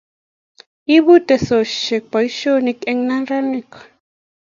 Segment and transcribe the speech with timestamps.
[0.95, 3.71] Ibu teksosiek boisionik eng neranik